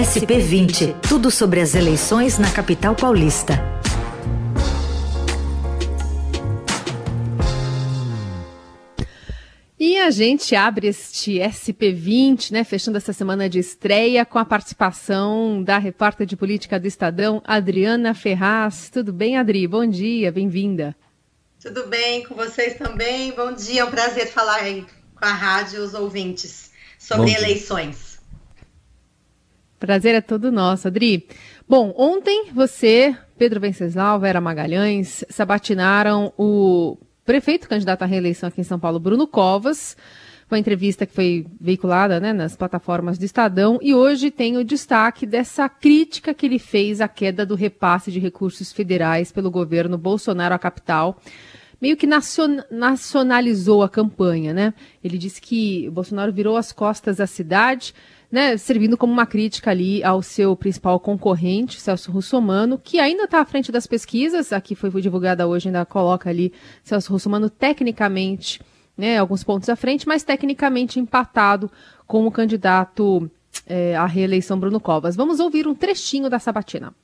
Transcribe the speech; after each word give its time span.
SP20. 0.00 0.98
Tudo 1.06 1.30
sobre 1.30 1.60
as 1.60 1.74
eleições 1.74 2.38
na 2.38 2.50
capital 2.50 2.94
paulista. 2.94 3.52
E 9.78 9.98
a 9.98 10.10
gente 10.10 10.56
abre 10.56 10.86
este 10.86 11.38
SP20, 11.40 12.50
né, 12.50 12.64
fechando 12.64 12.96
essa 12.96 13.12
semana 13.12 13.46
de 13.46 13.58
estreia 13.58 14.24
com 14.24 14.38
a 14.38 14.44
participação 14.44 15.62
da 15.62 15.76
repórter 15.76 16.26
de 16.26 16.34
política 16.34 16.80
do 16.80 16.86
Estadão, 16.86 17.42
Adriana 17.44 18.14
Ferraz. 18.14 18.88
Tudo 18.88 19.12
bem, 19.12 19.36
Adri? 19.36 19.66
Bom 19.66 19.86
dia, 19.86 20.32
bem-vinda. 20.32 20.96
Tudo 21.60 21.86
bem 21.88 22.24
com 22.24 22.34
vocês 22.34 22.78
também? 22.78 23.32
Bom 23.32 23.52
dia, 23.52 23.82
é 23.82 23.84
um 23.84 23.90
prazer 23.90 24.28
falar 24.28 24.62
aí 24.62 24.86
com 25.14 25.26
a 25.26 25.32
rádio 25.32 25.82
os 25.82 25.92
ouvintes 25.92 26.70
sobre 26.98 27.32
eleições. 27.34 28.09
Prazer 29.80 30.14
é 30.14 30.20
todo 30.20 30.52
nosso, 30.52 30.88
Adri. 30.88 31.26
Bom, 31.66 31.94
ontem 31.96 32.50
você, 32.52 33.16
Pedro 33.38 33.58
Venceslau, 33.58 34.20
Vera 34.20 34.38
Magalhães, 34.38 35.24
sabatinaram 35.30 36.34
o 36.36 36.98
prefeito 37.24 37.66
candidato 37.66 38.02
à 38.02 38.06
reeleição 38.06 38.50
aqui 38.50 38.60
em 38.60 38.64
São 38.64 38.78
Paulo, 38.78 39.00
Bruno 39.00 39.26
Covas. 39.26 39.96
Uma 40.50 40.58
entrevista 40.58 41.06
que 41.06 41.14
foi 41.14 41.46
veiculada 41.58 42.20
né, 42.20 42.30
nas 42.34 42.54
plataformas 42.54 43.16
do 43.16 43.24
Estadão 43.24 43.78
e 43.80 43.94
hoje 43.94 44.30
tem 44.30 44.58
o 44.58 44.64
destaque 44.64 45.24
dessa 45.24 45.66
crítica 45.66 46.34
que 46.34 46.44
ele 46.44 46.58
fez 46.58 47.00
à 47.00 47.08
queda 47.08 47.46
do 47.46 47.54
repasse 47.54 48.12
de 48.12 48.18
recursos 48.18 48.70
federais 48.70 49.32
pelo 49.32 49.50
governo 49.50 49.96
Bolsonaro 49.96 50.54
à 50.54 50.58
capital. 50.58 51.18
Meio 51.80 51.96
que 51.96 52.06
nacionalizou 52.06 53.82
a 53.82 53.88
campanha, 53.88 54.52
né? 54.52 54.74
Ele 55.02 55.16
disse 55.16 55.40
que 55.40 55.88
Bolsonaro 55.90 56.32
virou 56.32 56.56
as 56.56 56.72
costas 56.72 57.20
à 57.20 57.26
cidade, 57.26 57.94
né, 58.30 58.56
servindo 58.56 58.96
como 58.96 59.12
uma 59.12 59.26
crítica 59.26 59.70
ali 59.70 60.04
ao 60.04 60.22
seu 60.22 60.54
principal 60.54 61.00
concorrente, 61.00 61.80
Celso 61.80 62.12
Russomano, 62.12 62.78
que 62.78 63.00
ainda 63.00 63.24
está 63.24 63.40
à 63.40 63.44
frente 63.44 63.72
das 63.72 63.86
pesquisas, 63.86 64.52
aqui 64.52 64.74
foi 64.74 64.90
divulgada 65.00 65.48
hoje, 65.48 65.68
ainda 65.68 65.84
coloca 65.84 66.30
ali 66.30 66.52
Celso 66.84 67.12
Russomano 67.12 67.50
tecnicamente, 67.50 68.60
né, 68.96 69.18
alguns 69.18 69.42
pontos 69.42 69.68
à 69.68 69.74
frente, 69.74 70.06
mas 70.06 70.22
tecnicamente 70.22 71.00
empatado 71.00 71.70
com 72.06 72.26
o 72.26 72.30
candidato 72.30 73.28
é, 73.66 73.96
à 73.96 74.06
reeleição 74.06 74.58
Bruno 74.58 74.78
Covas. 74.78 75.16
Vamos 75.16 75.40
ouvir 75.40 75.66
um 75.66 75.74
trechinho 75.74 76.30
da 76.30 76.38
sabatina. 76.38 76.94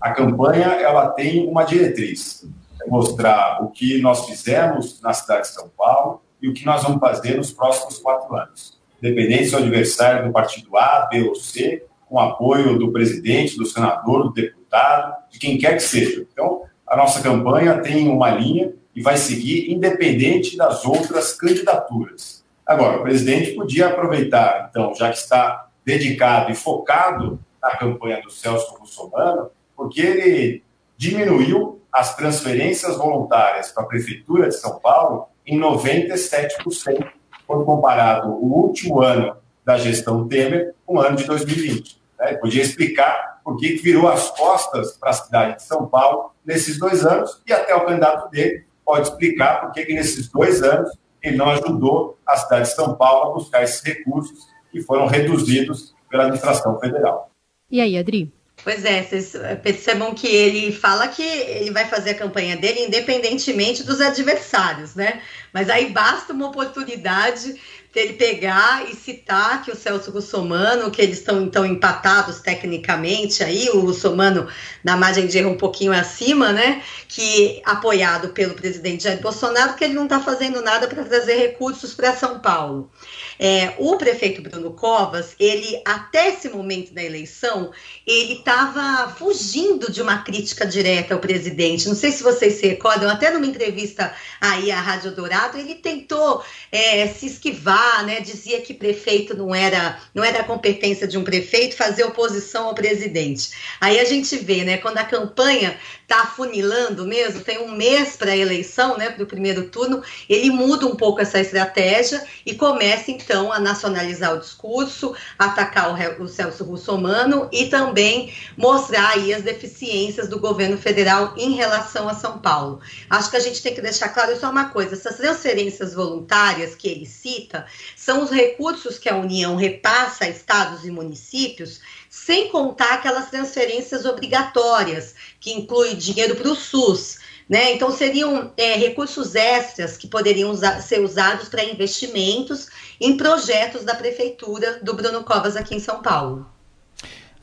A 0.00 0.10
campanha 0.10 0.66
ela 0.66 1.10
tem 1.10 1.46
uma 1.46 1.62
diretriz, 1.62 2.48
mostrar 2.88 3.62
o 3.62 3.70
que 3.70 4.00
nós 4.00 4.26
fizemos 4.26 5.00
na 5.00 5.12
cidade 5.12 5.42
de 5.42 5.54
São 5.54 5.68
Paulo 5.76 6.22
e 6.40 6.48
o 6.48 6.54
que 6.54 6.64
nós 6.64 6.82
vamos 6.82 7.00
fazer 7.00 7.36
nos 7.36 7.52
próximos 7.52 7.98
quatro 7.98 8.34
anos 8.36 8.74
independente 9.04 9.46
se 9.46 9.54
é 9.54 9.58
o 9.58 9.60
adversário 9.60 10.26
do 10.26 10.32
partido 10.32 10.76
A, 10.76 11.06
B 11.10 11.28
ou 11.28 11.34
C, 11.34 11.84
com 12.08 12.18
apoio 12.18 12.78
do 12.78 12.90
presidente, 12.90 13.56
do 13.56 13.66
senador, 13.66 14.24
do 14.24 14.32
deputado, 14.32 15.14
de 15.30 15.38
quem 15.38 15.58
quer 15.58 15.74
que 15.74 15.82
seja. 15.82 16.26
Então, 16.32 16.62
a 16.86 16.96
nossa 16.96 17.22
campanha 17.22 17.80
tem 17.80 18.08
uma 18.08 18.30
linha 18.30 18.72
e 18.94 19.02
vai 19.02 19.16
seguir 19.16 19.70
independente 19.70 20.56
das 20.56 20.84
outras 20.84 21.34
candidaturas. 21.34 22.44
Agora, 22.66 22.98
o 22.98 23.02
presidente 23.02 23.52
podia 23.52 23.88
aproveitar, 23.88 24.68
então, 24.70 24.94
já 24.94 25.10
que 25.10 25.18
está 25.18 25.68
dedicado 25.84 26.50
e 26.50 26.54
focado 26.54 27.38
na 27.62 27.76
campanha 27.76 28.22
do 28.22 28.30
Celso 28.30 28.74
Russomano, 28.76 29.50
porque 29.76 30.00
ele 30.00 30.62
diminuiu 30.96 31.82
as 31.94 32.16
transferências 32.16 32.96
voluntárias 32.96 33.70
para 33.70 33.84
a 33.84 33.86
Prefeitura 33.86 34.48
de 34.48 34.56
São 34.56 34.80
Paulo 34.80 35.28
em 35.46 35.60
97% 35.60 37.08
quando 37.46 37.64
comparado 37.64 38.30
o 38.30 38.52
último 38.52 39.00
ano 39.00 39.36
da 39.64 39.78
gestão 39.78 40.26
Temer 40.26 40.74
com 40.84 40.96
o 40.96 41.00
ano 41.00 41.16
de 41.16 41.24
2020. 41.24 42.02
Né? 42.18 42.34
Podia 42.34 42.62
explicar 42.62 43.40
por 43.44 43.56
que 43.56 43.76
virou 43.76 44.08
as 44.08 44.28
costas 44.30 44.96
para 44.96 45.10
a 45.10 45.12
cidade 45.12 45.56
de 45.56 45.62
São 45.62 45.86
Paulo 45.86 46.32
nesses 46.44 46.80
dois 46.80 47.06
anos 47.06 47.40
e 47.46 47.52
até 47.52 47.72
o 47.76 47.86
candidato 47.86 48.28
dele 48.28 48.64
pode 48.84 49.08
explicar 49.08 49.60
por 49.60 49.72
que 49.72 49.94
nesses 49.94 50.28
dois 50.28 50.64
anos 50.64 50.90
ele 51.22 51.36
não 51.36 51.48
ajudou 51.50 52.18
a 52.26 52.36
cidade 52.36 52.70
de 52.70 52.74
São 52.74 52.96
Paulo 52.96 53.30
a 53.30 53.34
buscar 53.34 53.62
esses 53.62 53.80
recursos 53.84 54.48
que 54.72 54.82
foram 54.82 55.06
reduzidos 55.06 55.94
pela 56.10 56.24
administração 56.24 56.76
federal. 56.80 57.30
E 57.70 57.80
aí, 57.80 57.96
Adri? 57.96 58.32
Pois 58.62 58.84
é, 58.84 59.02
vocês 59.02 59.34
percebam 59.62 60.14
que 60.14 60.26
ele 60.26 60.72
fala 60.72 61.08
que 61.08 61.22
ele 61.22 61.70
vai 61.70 61.86
fazer 61.86 62.10
a 62.10 62.14
campanha 62.14 62.56
dele 62.56 62.80
independentemente 62.80 63.82
dos 63.82 64.00
adversários, 64.00 64.94
né? 64.94 65.20
Mas 65.52 65.68
aí 65.68 65.90
basta 65.90 66.32
uma 66.32 66.48
oportunidade 66.48 67.60
ele 67.98 68.14
pegar 68.14 68.88
e 68.90 68.94
citar 68.94 69.62
que 69.62 69.70
o 69.70 69.76
Celso 69.76 70.10
Russomano, 70.10 70.90
que 70.90 71.00
eles 71.00 71.18
estão 71.18 71.42
então 71.42 71.64
empatados 71.64 72.40
tecnicamente 72.40 73.42
aí, 73.42 73.68
o 73.70 73.80
Russomano 73.80 74.48
na 74.82 74.96
margem 74.96 75.26
de 75.26 75.38
erro 75.38 75.50
um 75.50 75.56
pouquinho 75.56 75.92
acima, 75.92 76.52
né? 76.52 76.82
Que 77.08 77.62
apoiado 77.64 78.30
pelo 78.30 78.54
presidente 78.54 79.04
Jair 79.04 79.20
Bolsonaro, 79.20 79.74
que 79.74 79.84
ele 79.84 79.94
não 79.94 80.04
está 80.04 80.20
fazendo 80.20 80.60
nada 80.60 80.88
para 80.88 81.04
trazer 81.04 81.36
recursos 81.36 81.94
para 81.94 82.14
São 82.14 82.40
Paulo. 82.40 82.90
É, 83.38 83.74
o 83.78 83.96
prefeito 83.96 84.42
Bruno 84.42 84.72
Covas, 84.72 85.34
ele 85.38 85.80
até 85.84 86.28
esse 86.28 86.48
momento 86.48 86.92
da 86.92 87.02
eleição, 87.02 87.70
ele 88.06 88.34
estava 88.34 89.08
fugindo 89.08 89.90
de 89.90 90.00
uma 90.02 90.18
crítica 90.18 90.66
direta 90.66 91.14
ao 91.14 91.20
presidente. 91.20 91.88
Não 91.88 91.94
sei 91.94 92.12
se 92.12 92.22
vocês 92.22 92.54
se 92.54 92.66
recordam, 92.66 93.08
até 93.08 93.30
numa 93.30 93.46
entrevista 93.46 94.14
aí 94.40 94.70
à 94.70 94.80
Rádio 94.80 95.12
Dourado, 95.12 95.58
ele 95.58 95.74
tentou 95.74 96.44
é, 96.70 97.06
se 97.08 97.26
esquivar, 97.26 97.83
né? 98.04 98.20
Dizia 98.20 98.60
que 98.60 98.74
prefeito 98.74 99.36
não 99.36 99.54
era, 99.54 99.98
não 100.14 100.24
era 100.24 100.40
a 100.40 100.44
competência 100.44 101.06
de 101.06 101.18
um 101.18 101.24
prefeito 101.24 101.76
fazer 101.76 102.04
oposição 102.04 102.68
ao 102.68 102.74
presidente. 102.74 103.50
Aí 103.80 103.98
a 103.98 104.04
gente 104.04 104.36
vê, 104.36 104.64
né? 104.64 104.78
Quando 104.78 104.98
a 104.98 105.04
campanha 105.04 105.76
está 106.02 106.22
afunilando 106.22 107.06
mesmo, 107.06 107.40
tem 107.40 107.58
um 107.58 107.70
mês 107.70 108.16
para 108.16 108.32
a 108.32 108.36
eleição, 108.36 108.96
né? 108.96 109.10
Para 109.10 109.24
o 109.24 109.26
primeiro 109.26 109.68
turno, 109.68 110.02
ele 110.28 110.50
muda 110.50 110.86
um 110.86 110.96
pouco 110.96 111.20
essa 111.20 111.40
estratégia 111.40 112.24
e 112.44 112.54
começa 112.54 113.10
então 113.10 113.52
a 113.52 113.58
nacionalizar 113.58 114.34
o 114.34 114.40
discurso, 114.40 115.14
atacar 115.38 115.90
o, 115.90 116.22
o 116.22 116.28
Celso 116.28 116.64
Russomano 116.64 117.48
e 117.52 117.66
também 117.66 118.32
mostrar 118.56 119.10
aí 119.10 119.32
as 119.32 119.42
deficiências 119.42 120.28
do 120.28 120.38
governo 120.38 120.76
federal 120.78 121.34
em 121.36 121.54
relação 121.54 122.08
a 122.08 122.14
São 122.14 122.38
Paulo. 122.38 122.80
Acho 123.08 123.30
que 123.30 123.36
a 123.36 123.40
gente 123.40 123.62
tem 123.62 123.74
que 123.74 123.80
deixar 123.80 124.08
claro 124.10 124.38
só 124.38 124.50
uma 124.50 124.68
coisa: 124.68 124.94
essas 124.94 125.16
transferências 125.16 125.94
voluntárias 125.94 126.74
que 126.74 126.88
ele 126.88 127.06
cita 127.06 127.66
são 127.96 128.22
os 128.22 128.30
recursos 128.30 128.98
que 128.98 129.08
a 129.08 129.16
União 129.16 129.56
repassa 129.56 130.24
a 130.24 130.28
estados 130.28 130.84
e 130.84 130.90
municípios, 130.90 131.80
sem 132.08 132.48
contar 132.48 132.94
aquelas 132.94 133.30
transferências 133.30 134.04
obrigatórias, 134.04 135.14
que 135.40 135.52
inclui 135.52 135.94
dinheiro 135.94 136.36
para 136.36 136.50
o 136.50 136.54
SUS. 136.54 137.18
Né? 137.48 137.72
Então, 137.72 137.90
seriam 137.90 138.52
é, 138.56 138.74
recursos 138.76 139.34
extras 139.34 139.96
que 139.96 140.06
poderiam 140.06 140.50
usar, 140.50 140.80
ser 140.80 141.00
usados 141.00 141.48
para 141.48 141.64
investimentos 141.64 142.68
em 143.00 143.16
projetos 143.16 143.84
da 143.84 143.94
Prefeitura 143.94 144.80
do 144.82 144.94
Bruno 144.94 145.24
Covas 145.24 145.56
aqui 145.56 145.74
em 145.74 145.80
São 145.80 146.00
Paulo. 146.00 146.46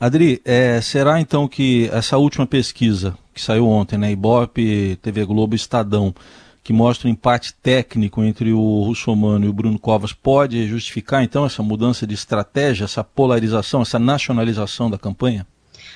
Adri, 0.00 0.42
é, 0.44 0.80
será 0.80 1.20
então 1.20 1.46
que 1.46 1.88
essa 1.92 2.18
última 2.18 2.44
pesquisa 2.44 3.16
que 3.32 3.40
saiu 3.40 3.68
ontem, 3.68 3.96
né, 3.96 4.10
Ibope, 4.10 4.98
TV 5.00 5.24
Globo, 5.24 5.54
Estadão, 5.54 6.14
que 6.62 6.72
mostra 6.72 7.08
o 7.08 7.10
empate 7.10 7.54
técnico 7.54 8.22
entre 8.22 8.52
o 8.52 8.82
Russomano 8.82 9.44
e 9.44 9.48
o 9.48 9.52
Bruno 9.52 9.78
Covas, 9.78 10.12
pode 10.12 10.66
justificar 10.68 11.22
então 11.22 11.44
essa 11.44 11.62
mudança 11.62 12.06
de 12.06 12.14
estratégia, 12.14 12.84
essa 12.84 13.02
polarização, 13.02 13.82
essa 13.82 13.98
nacionalização 13.98 14.90
da 14.90 14.98
campanha? 14.98 15.46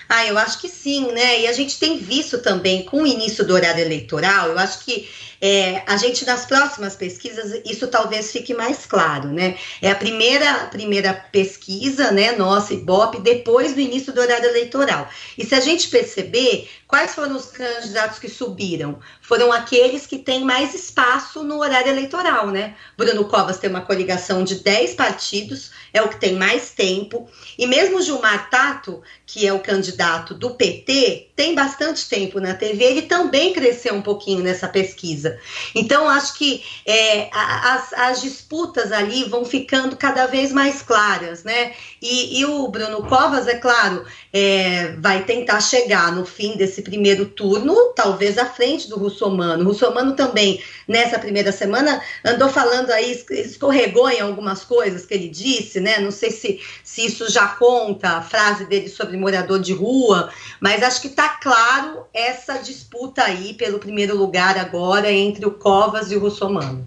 Ah, 0.09 0.25
eu 0.27 0.39
acho 0.39 0.61
que 0.61 0.69
sim, 0.69 1.11
né? 1.13 1.41
E 1.41 1.47
a 1.47 1.53
gente 1.53 1.79
tem 1.79 1.99
visto 1.99 2.39
também 2.39 2.85
com 2.85 3.03
o 3.03 3.07
início 3.07 3.45
do 3.45 3.55
horário 3.55 3.83
eleitoral, 3.83 4.49
eu 4.49 4.59
acho 4.59 4.85
que 4.85 5.09
é, 5.41 5.83
a 5.87 5.97
gente, 5.97 6.25
nas 6.25 6.47
próximas 6.47 6.95
pesquisas, 6.95 7.61
isso 7.65 7.87
talvez 7.89 8.33
fique 8.33 8.55
mais 8.55 8.87
claro, 8.87 9.29
né? 9.29 9.57
É 9.83 9.91
a 9.91 9.95
primeira, 9.95 10.51
a 10.51 10.67
primeira 10.67 11.13
pesquisa, 11.13 12.11
né, 12.11 12.33
nossa, 12.33 12.73
Ibope, 12.73 13.21
depois 13.21 13.75
do 13.75 13.81
início 13.81 14.13
do 14.13 14.21
horário 14.21 14.49
eleitoral. 14.49 15.09
E 15.37 15.45
se 15.45 15.55
a 15.55 15.61
gente 15.61 15.89
perceber, 15.89 16.69
quais 16.87 17.15
foram 17.15 17.37
os 17.37 17.47
candidatos 17.47 18.19
que 18.19 18.29
subiram? 18.29 18.99
Foram 19.21 19.53
aqueles 19.53 20.07
que 20.07 20.19
têm 20.19 20.45
mais 20.45 20.75
espaço 20.75 21.43
no 21.43 21.59
horário 21.59 21.91
eleitoral, 21.91 22.51
né? 22.51 22.77
Bruno 22.97 23.25
Covas 23.25 23.59
tem 23.59 23.69
uma 23.69 23.81
coligação 23.81 24.45
de 24.45 24.57
10 24.57 24.95
partidos, 24.95 25.71
é 25.93 26.01
o 26.01 26.09
que 26.09 26.21
tem 26.21 26.35
mais 26.35 26.71
tempo. 26.71 27.29
E 27.59 27.67
mesmo 27.67 28.01
Gilmar 28.01 28.49
Tato, 28.51 29.03
que 29.27 29.47
é 29.47 29.53
o 29.53 29.61
candidato 29.61 30.35
do 30.35 30.55
PT, 30.55 31.31
tem 31.37 31.55
bastante 31.55 32.09
tempo 32.09 32.41
na 32.41 32.55
TV, 32.55 32.83
ele 32.85 33.03
também 33.03 33.53
cresceu 33.53 33.95
um 33.95 34.03
pouquinho 34.03 34.43
nessa 34.43 34.67
pesquisa. 34.67 35.39
Então, 35.75 36.09
acho 36.09 36.35
que 36.35 36.65
é, 36.87 37.29
as, 37.33 37.93
as, 37.93 38.23
disputas 38.23 38.91
ali 38.91 39.25
vão 39.25 39.45
ficando 39.45 39.97
cada 39.97 40.27
vez 40.27 40.51
mais 40.51 40.81
claras, 40.81 41.45
né? 41.45 41.75
E, 42.01 42.41
e 42.41 42.45
o 42.47 42.67
Bruno 42.69 43.03
Covas, 43.07 43.47
é 43.47 43.57
claro, 43.57 44.05
é, 44.33 44.93
vai 44.99 45.25
tentar 45.25 45.61
chegar 45.61 46.11
no 46.13 46.25
fim 46.25 46.57
desse 46.57 46.76
primeiro 46.83 47.27
turno, 47.27 47.93
talvez 47.95 48.39
à 48.39 48.47
frente 48.47 48.89
do 48.89 48.97
Russomano. 48.99 49.65
O 49.65 49.69
Russomano 49.69 50.15
também, 50.15 50.63
nessa 50.87 51.19
primeira 51.19 51.53
semana, 51.53 52.01
andou 52.25 52.49
falando 52.49 52.91
aí, 52.91 53.25
escorregou 53.31 54.09
em 54.09 54.21
algumas 54.21 54.65
coisas 54.65 55.05
que 55.05 55.15
ele 55.15 55.29
disse, 55.29 55.81
né? 55.81 55.99
Não 55.99 56.11
sei 56.11 56.31
se, 56.31 56.61
se 56.83 57.07
isso 57.07 57.31
já 57.31 57.49
conta, 57.49 58.11
a 58.11 58.23
frase 58.23 58.65
dele 58.67 58.89
sobre 58.89 59.17
morador 59.17 59.59
de 59.59 59.73
rua, 59.73 60.31
mas 60.61 60.83
acho 60.83 61.01
que 61.01 61.09
está 61.09 61.29
claro 61.29 62.05
essa 62.13 62.59
disputa 62.59 63.23
aí 63.23 63.55
pelo 63.55 63.79
primeiro 63.79 64.17
lugar 64.17 64.59
agora 64.59 65.11
entre 65.11 65.47
o 65.47 65.53
Covas 65.53 66.11
e 66.11 66.17
o 66.17 66.21
Russomano. 66.21 66.87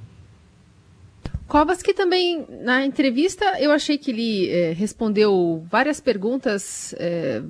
Covas, 1.50 1.82
que 1.82 1.96
também, 1.96 2.46
na 2.62 2.86
entrevista, 2.86 3.60
eu 3.60 3.72
achei 3.72 3.98
que 3.98 4.12
ele 4.12 4.50
é, 4.52 4.72
respondeu 4.72 5.66
várias 5.68 6.00
perguntas 6.00 6.94
é, 6.96 7.42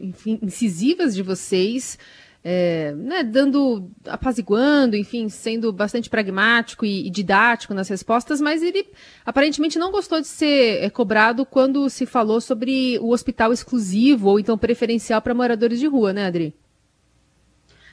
enfim, 0.00 0.38
incisivas 0.42 1.14
de 1.14 1.22
vocês, 1.22 1.98
é, 2.44 2.92
né, 2.96 3.22
dando, 3.22 3.90
apaziguando, 4.06 4.96
enfim, 4.96 5.28
sendo 5.28 5.72
bastante 5.72 6.08
pragmático 6.08 6.86
e, 6.86 7.06
e, 7.06 7.10
didático 7.10 7.74
nas 7.74 7.88
respostas, 7.88 8.40
mas 8.40 8.62
ele 8.62 8.86
aparentemente 9.26 9.78
não 9.78 9.90
gostou 9.90 10.20
de 10.20 10.28
ser 10.28 10.90
cobrado 10.92 11.44
quando 11.44 11.90
se 11.90 12.06
falou 12.06 12.40
sobre 12.40 12.98
o 13.00 13.10
hospital 13.10 13.52
exclusivo 13.52 14.28
ou 14.30 14.40
então 14.40 14.56
preferencial 14.56 15.20
para 15.20 15.34
moradores 15.34 15.80
de 15.80 15.86
rua, 15.86 16.12
né, 16.12 16.26
Adri? 16.26 16.54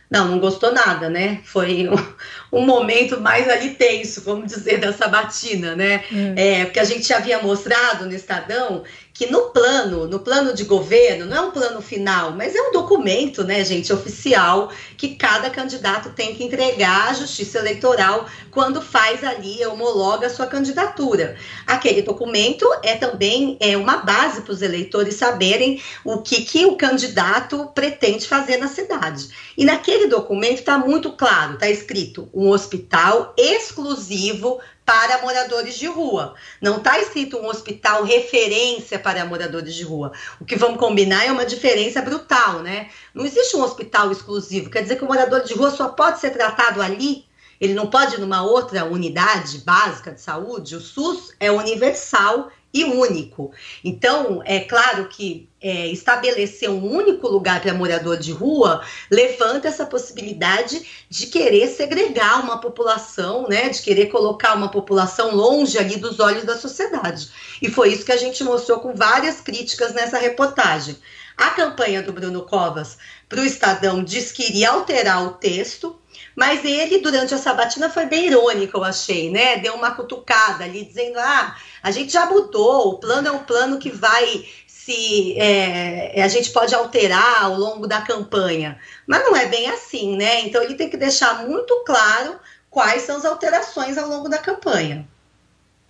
Não, 0.10 0.28
não 0.28 0.40
gostou 0.40 0.72
nada, 0.72 1.10
né? 1.10 1.42
Foi 1.44 1.90
um, 1.90 2.60
um, 2.60 2.66
momento 2.66 3.20
mais 3.20 3.50
ali 3.50 3.72
tenso, 3.72 4.22
vamos 4.22 4.52
dizer, 4.52 4.78
da 4.80 4.94
sabatina, 4.94 5.76
né? 5.76 6.04
Hum. 6.12 6.34
É, 6.38 6.66
porque 6.66 6.80
a 6.80 6.84
gente 6.84 7.12
havia 7.12 7.42
mostrado 7.42 8.06
no 8.06 8.14
Estadão 8.14 8.84
que 9.16 9.28
no 9.28 9.44
plano, 9.44 10.08
no 10.08 10.20
plano 10.20 10.54
de 10.54 10.66
governo, 10.66 11.26
não 11.26 11.38
é 11.38 11.40
um 11.40 11.52
plano 11.52 11.82
final, 11.82 12.34
mas 12.34 12.54
é 12.54 12.62
um 12.62 12.74
documento, 12.74 13.46
né, 13.46 13.64
gente, 13.64 13.94
oficial, 13.94 14.70
que 14.98 15.16
cada 15.16 15.50
candidato 15.50 16.10
tem 16.10 16.36
que 16.36 16.44
entregar 16.44 17.12
à 17.12 17.14
Justiça 17.14 17.60
Eleitoral 17.60 18.28
quando 18.52 18.82
faz 18.82 19.24
ali, 19.24 19.66
homologa 19.66 20.28
a 20.28 20.30
sua 20.30 20.48
candidatura. 20.48 21.38
Aquele 21.66 22.02
documento 22.02 22.68
é 22.84 22.96
também 22.96 23.56
é 23.62 23.78
uma 23.78 24.00
base 24.00 24.42
para 24.42 24.52
os 24.52 24.62
eleitores 24.62 25.16
saberem 25.16 25.82
o 26.04 26.18
que, 26.18 26.44
que 26.44 26.66
o 26.66 26.76
candidato 26.76 27.72
pretende 27.74 28.28
fazer 28.28 28.58
na 28.58 28.68
cidade. 28.68 29.30
E 29.58 29.64
naquele 29.64 30.08
documento 30.08 30.60
está 30.60 30.78
muito 30.78 31.14
claro, 31.14 31.54
está 31.54 31.70
escrito 31.70 32.28
um 32.34 32.50
hospital 32.50 33.34
exclusivo 33.38 34.60
para 34.86 35.22
moradores 35.22 35.76
de 35.76 35.88
rua. 35.88 36.36
Não 36.62 36.78
está 36.78 37.00
escrito 37.00 37.38
um 37.38 37.48
hospital 37.48 38.04
referência 38.04 39.00
para 39.00 39.26
moradores 39.26 39.74
de 39.74 39.84
rua. 39.84 40.12
O 40.40 40.46
que 40.46 40.56
vamos 40.56 40.80
combinar 40.80 41.26
é 41.26 41.32
uma 41.32 41.46
diferença 41.46 42.02
brutal, 42.02 42.60
né? 42.60 42.90
Não 43.14 43.26
existe 43.26 43.58
um 43.58 43.64
hospital 43.64 44.12
exclusivo. 44.12 44.70
Quer 44.70 44.84
dizer 44.84 44.98
que 44.98 45.04
o 45.04 45.08
morador 45.08 45.42
de 45.44 45.56
rua 45.56 45.72
só 45.72 45.90
pode 45.90 46.20
ser 46.20 46.30
tratado 46.30 46.82
ali. 46.82 47.26
Ele 47.60 47.74
não 47.74 47.88
pode 47.88 48.16
ir 48.16 48.20
numa 48.20 48.44
outra 48.44 48.86
unidade 48.86 49.60
básica 49.60 50.12
de 50.12 50.22
saúde. 50.22 50.76
O 50.76 50.82
SUS 50.82 51.34
é 51.40 51.52
universal 51.52 52.52
e 52.76 52.84
único. 52.84 53.54
Então, 53.82 54.42
é 54.44 54.60
claro 54.60 55.08
que 55.08 55.48
é, 55.62 55.88
estabelecer 55.88 56.70
um 56.70 56.86
único 56.86 57.26
lugar 57.26 57.62
para 57.62 57.74
morador 57.74 58.18
de 58.18 58.34
rua 58.34 58.82
levanta 59.10 59.70
essa 59.70 59.86
possibilidade 59.86 60.86
de 61.10 61.28
querer 61.28 61.70
segregar 61.70 62.44
uma 62.44 62.60
população, 62.60 63.48
né, 63.48 63.70
de 63.70 63.82
querer 63.82 64.08
colocar 64.08 64.54
uma 64.56 64.70
população 64.70 65.34
longe 65.34 65.78
ali 65.78 65.96
dos 65.96 66.20
olhos 66.20 66.44
da 66.44 66.58
sociedade. 66.58 67.30
E 67.62 67.70
foi 67.70 67.94
isso 67.94 68.04
que 68.04 68.12
a 68.12 68.18
gente 68.18 68.44
mostrou 68.44 68.82
com 68.82 68.94
várias 68.94 69.40
críticas 69.40 69.94
nessa 69.94 70.18
reportagem. 70.18 70.98
A 71.38 71.52
campanha 71.52 72.04
do 72.04 72.12
Bruno 72.12 72.44
Covas 72.44 72.98
para 73.30 73.40
o 73.40 73.46
Estadão 73.46 74.04
diz 74.04 74.34
que 74.34 74.44
iria 74.44 74.72
alterar 74.72 75.26
o 75.26 75.32
texto, 75.32 75.98
mas 76.36 76.64
ele, 76.66 77.00
durante 77.00 77.34
a 77.34 77.38
sabatina, 77.38 77.90
foi 77.90 78.06
bem 78.06 78.28
irônico, 78.28 78.78
eu 78.78 78.84
achei, 78.84 79.30
né? 79.30 79.58
Deu 79.58 79.74
uma 79.76 79.92
cutucada 79.92 80.64
ali, 80.64 80.84
dizendo: 80.86 81.18
ah, 81.20 81.56
a 81.82 81.92
gente 81.92 82.12
já 82.12 82.26
mudou, 82.26 82.90
o 82.90 83.00
plano 83.00 83.28
é 83.28 83.32
um 83.32 83.44
plano 83.44 83.80
que 83.80 83.90
vai 83.90 84.46
se 84.68 85.36
é, 85.40 86.22
a 86.22 86.28
gente 86.28 86.52
pode 86.52 86.76
alterar 86.76 87.44
ao 87.44 87.58
longo 87.58 87.88
da 87.88 88.02
campanha. 88.02 88.80
Mas 89.08 89.24
não 89.24 89.36
é 89.36 89.48
bem 89.48 89.68
assim, 89.70 90.16
né? 90.16 90.42
Então 90.42 90.62
ele 90.62 90.76
tem 90.76 90.90
que 90.90 90.98
deixar 90.98 91.48
muito 91.48 91.84
claro 91.86 92.40
quais 92.70 93.02
são 93.02 93.18
as 93.18 93.26
alterações 93.26 93.98
ao 93.98 94.08
longo 94.08 94.30
da 94.30 94.38
campanha. 94.38 95.08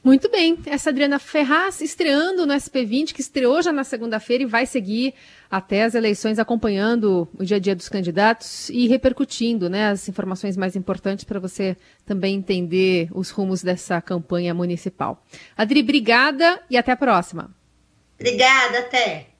Muito 0.05 0.29
bem. 0.29 0.59
Essa 0.67 0.91
Adriana 0.91 1.17
Ferraz 1.17 1.81
estreando 1.81 2.45
no 2.45 2.53
SP20, 2.53 3.11
que 3.11 3.21
estreou 3.21 3.59
já 3.61 3.71
na 3.71 3.83
segunda-feira 3.83 4.43
e 4.43 4.45
vai 4.45 4.67
seguir 4.67 5.15
até 5.55 5.83
as 5.83 5.95
eleições, 5.95 6.37
acompanhando 6.37 7.29
o 7.39 7.45
dia 7.45 7.55
a 7.55 7.59
dia 7.61 7.73
dos 7.73 7.87
candidatos 7.87 8.69
e 8.69 8.87
repercutindo 8.87 9.69
né, 9.69 9.87
as 9.87 10.09
informações 10.09 10.57
mais 10.57 10.75
importantes 10.75 11.23
para 11.23 11.39
você 11.39 11.77
também 12.05 12.35
entender 12.35 13.07
os 13.13 13.29
rumos 13.29 13.63
dessa 13.63 14.01
campanha 14.01 14.53
municipal. 14.53 15.23
Adri, 15.55 15.79
obrigada 15.79 16.61
e 16.69 16.75
até 16.75 16.91
a 16.91 16.97
próxima. 16.97 17.55
Obrigada, 18.19 18.79
até. 18.79 19.34